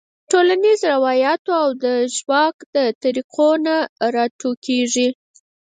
[0.31, 1.85] ټولنیزو رواياتو او د
[2.17, 3.75] ژواک د طريقو نه
[4.15, 5.07] راټوکيږي-